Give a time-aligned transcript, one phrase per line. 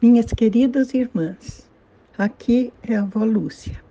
[0.00, 1.68] Minhas queridas irmãs,
[2.16, 3.82] aqui é a avó Lúcia.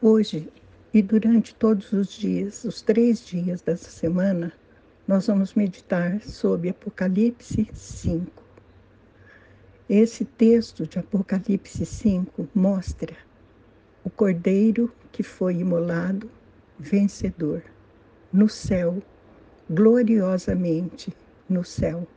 [0.00, 0.50] Hoje
[0.94, 4.50] e durante todos os dias, os três dias dessa semana,
[5.06, 8.42] nós vamos meditar sobre Apocalipse 5.
[9.90, 13.14] Esse texto de Apocalipse 5 mostra
[14.02, 16.30] o cordeiro que foi imolado,
[16.78, 17.62] vencedor,
[18.32, 19.02] no céu,
[19.68, 21.14] gloriosamente
[21.46, 22.08] no céu.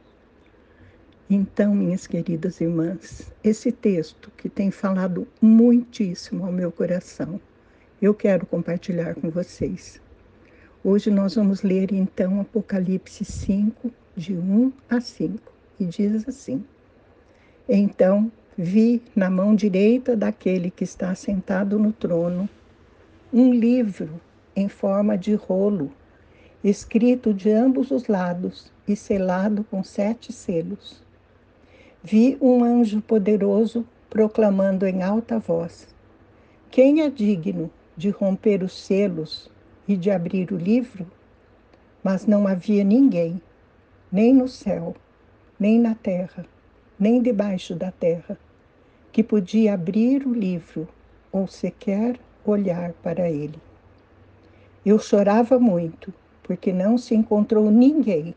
[1.27, 7.41] Então, minhas queridas irmãs, esse texto que tem falado muitíssimo ao meu coração,
[7.99, 9.99] eu quero compartilhar com vocês.
[10.83, 16.63] Hoje nós vamos ler então Apocalipse 5, de 1 a 5, e diz assim:
[17.67, 22.47] Então vi na mão direita daquele que está sentado no trono
[23.33, 24.21] um livro
[24.55, 25.91] em forma de rolo,
[26.63, 31.03] escrito de ambos os lados e selado com sete selos
[32.07, 35.87] vi um anjo poderoso proclamando em alta voz:
[36.69, 39.49] Quem é digno de romper os selos
[39.87, 41.07] e de abrir o livro?
[42.03, 43.41] Mas não havia ninguém,
[44.11, 44.95] nem no céu,
[45.59, 46.45] nem na terra,
[46.99, 48.37] nem debaixo da terra,
[49.11, 50.87] que podia abrir o livro
[51.31, 53.59] ou sequer olhar para ele.
[54.85, 58.35] Eu chorava muito, porque não se encontrou ninguém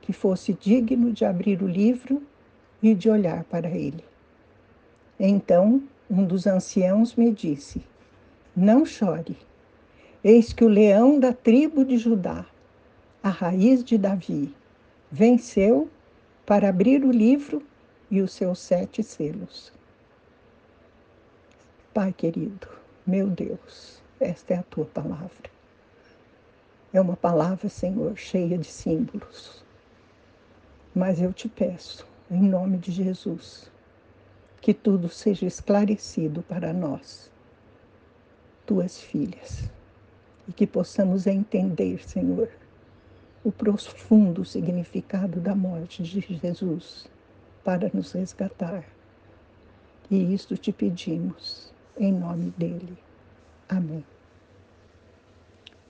[0.00, 2.22] que fosse digno de abrir o livro
[2.82, 4.04] e de olhar para ele.
[5.18, 7.82] Então um dos anciãos me disse:
[8.56, 9.36] Não chore.
[10.22, 12.44] Eis que o leão da tribo de Judá,
[13.22, 14.54] a raiz de Davi,
[15.10, 15.88] venceu
[16.44, 17.62] para abrir o livro
[18.10, 19.72] e os seus sete selos.
[21.94, 22.68] Pai querido,
[23.06, 25.50] meu Deus, esta é a tua palavra.
[26.92, 29.64] É uma palavra, Senhor, cheia de símbolos.
[30.94, 33.70] Mas eu te peço, em nome de Jesus,
[34.60, 37.30] que tudo seja esclarecido para nós,
[38.64, 39.68] tuas filhas,
[40.46, 42.48] e que possamos entender, Senhor,
[43.42, 47.08] o profundo significado da morte de Jesus
[47.64, 48.84] para nos resgatar.
[50.08, 52.96] E isto te pedimos, em nome dele.
[53.68, 54.04] Amém.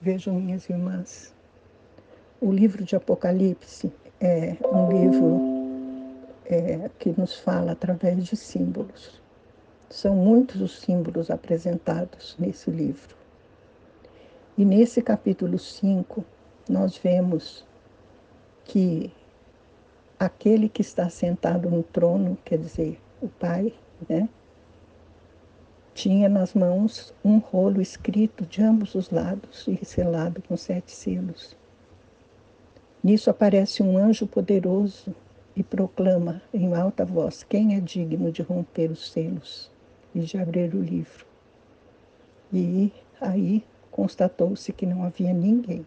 [0.01, 1.33] Vejam, minhas irmãs,
[2.39, 5.50] o livro de Apocalipse é um livro
[6.53, 9.21] é, que nos fala através de símbolos.
[9.89, 13.15] São muitos os símbolos apresentados nesse livro.
[14.57, 16.23] E nesse capítulo 5,
[16.69, 17.65] nós vemos
[18.65, 19.11] que
[20.19, 23.73] aquele que está sentado no trono, quer dizer, o Pai,
[24.07, 24.29] né?
[25.93, 31.55] Tinha nas mãos um rolo escrito de ambos os lados e selado com sete selos.
[33.03, 35.13] Nisso aparece um anjo poderoso
[35.55, 39.71] e proclama em alta voz: Quem é digno de romper os selos
[40.13, 41.25] e de abrir o livro?
[42.53, 45.85] E aí constatou-se que não havia ninguém,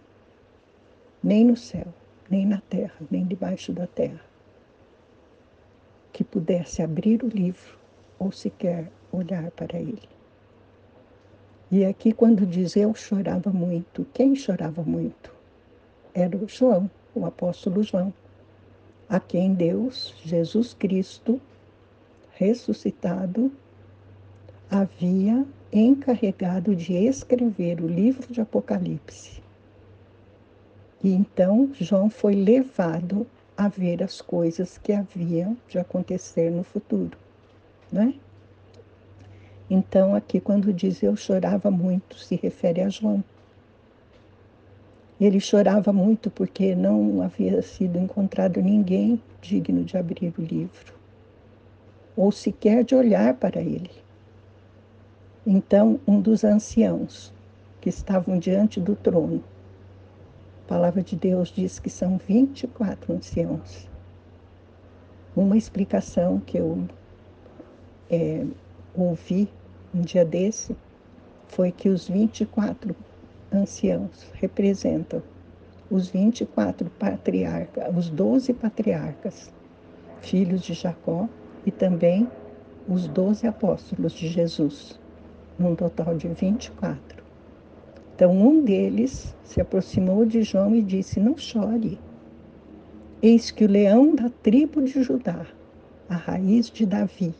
[1.22, 1.86] nem no céu,
[2.30, 4.20] nem na terra, nem debaixo da terra,
[6.12, 7.78] que pudesse abrir o livro
[8.18, 10.08] ou sequer olhar para ele.
[11.70, 15.34] E aqui, quando diz eu chorava muito, quem chorava muito?
[16.14, 18.12] Era o João, o apóstolo João
[19.14, 21.40] a quem Deus, Jesus Cristo,
[22.32, 23.52] ressuscitado,
[24.68, 29.40] havia encarregado de escrever o livro de Apocalipse.
[31.02, 33.24] E então João foi levado
[33.56, 37.16] a ver as coisas que haviam de acontecer no futuro,
[37.92, 38.14] né?
[39.70, 43.22] Então, aqui, quando diz eu chorava muito, se refere a João.
[45.20, 50.92] Ele chorava muito porque não havia sido encontrado ninguém digno de abrir o livro,
[52.16, 53.90] ou sequer de olhar para ele.
[55.46, 57.32] Então, um dos anciãos
[57.80, 59.44] que estavam diante do trono,
[60.64, 63.88] a palavra de Deus diz que são 24 anciãos.
[65.36, 66.88] Uma explicação que eu
[68.10, 68.44] é,
[68.96, 69.48] ouvi
[69.94, 70.76] um dia desse
[71.46, 72.96] foi que os 24
[73.54, 75.22] anciãos representam
[75.90, 79.52] os 24 patriarcas, os 12 patriarcas,
[80.20, 81.28] filhos de Jacó,
[81.66, 82.28] e também
[82.88, 84.98] os 12 apóstolos de Jesus,
[85.58, 87.22] num total de 24.
[88.14, 91.98] Então, um deles se aproximou de João e disse: Não chore.
[93.22, 95.46] Eis que o leão da tribo de Judá,
[96.08, 97.34] a raiz de Davi,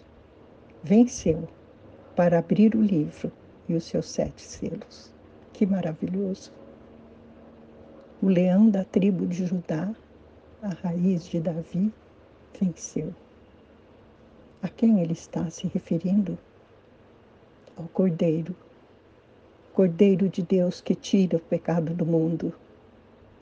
[0.83, 1.47] venceu
[2.17, 3.31] para abrir o livro
[3.69, 5.14] e os seus sete selos.
[5.55, 6.51] Que maravilhoso!
[8.21, 9.95] O leão da tribo de Judá,
[10.61, 11.93] a raiz de Davi,
[12.61, 13.15] venceu.
[14.61, 16.37] A quem ele está se referindo?
[17.77, 18.53] Ao Cordeiro.
[19.73, 22.53] Cordeiro de Deus que tira o pecado do mundo,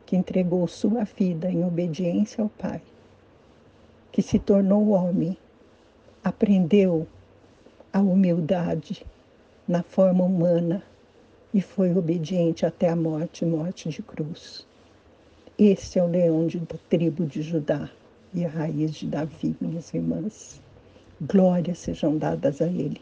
[0.04, 2.82] que entregou sua vida em obediência ao Pai,
[4.12, 5.34] que se tornou homem,
[6.22, 7.06] aprendeu
[7.90, 9.06] a humildade
[9.66, 10.82] na forma humana
[11.52, 14.66] e foi obediente até a morte morte de cruz.
[15.58, 17.90] Esse é o leão de, da tribo de Judá
[18.32, 20.60] e a raiz de Davi, minhas irmãs.
[21.20, 23.00] Glórias sejam dadas a Ele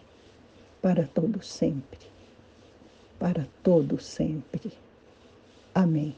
[0.82, 1.98] para todo sempre.
[3.18, 4.72] Para todo sempre.
[5.74, 6.16] Amém.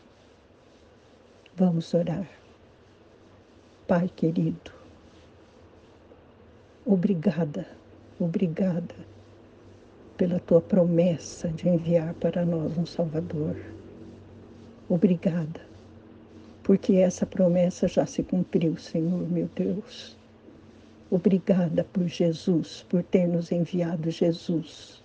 [1.55, 2.27] Vamos orar.
[3.87, 4.71] Pai querido,
[6.87, 7.67] obrigada,
[8.19, 9.12] obrigada
[10.17, 13.57] pela tua promessa de enviar para nós um Salvador.
[14.89, 15.61] Obrigada,
[16.63, 20.17] porque essa promessa já se cumpriu, Senhor meu Deus.
[21.11, 25.03] Obrigada por Jesus, por ter nos enviado Jesus,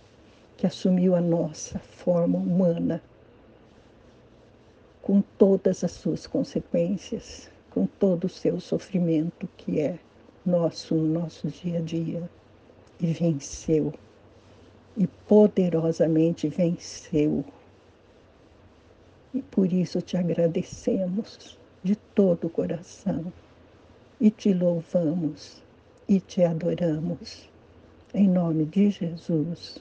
[0.56, 3.02] que assumiu a nossa forma humana,
[5.02, 10.00] com todas as suas consequências, com todo o seu sofrimento que é
[10.46, 12.30] nosso no nosso dia a dia,
[13.00, 13.94] e venceu,
[14.98, 17.46] e poderosamente venceu.
[19.34, 23.32] E por isso te agradecemos de todo o coração
[24.20, 25.62] e te louvamos
[26.10, 27.48] e te adoramos.
[28.14, 29.78] Em nome de Jesus.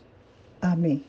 [0.61, 1.03] Amém.